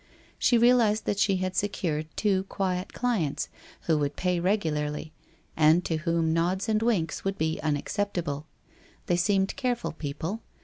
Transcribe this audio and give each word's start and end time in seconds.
She 0.39 0.57
realized 0.57 1.05
that 1.05 1.19
she 1.19 1.35
had 1.37 1.55
secured 1.55 2.07
two 2.17 2.45
quiet 2.45 2.91
clients 2.91 3.49
who 3.81 3.99
would 3.99 4.15
pay 4.15 4.39
regularly 4.39 5.13
and 5.55 5.85
to 5.85 5.97
whom 5.97 6.33
nods 6.33 6.67
and 6.67 6.81
winks 6.81 7.23
would 7.23 7.37
be 7.37 7.61
unacceptable. 7.61 8.47
They 9.05 9.17
seemed 9.17 9.55
careful 9.57 9.91
people. 9.91 10.41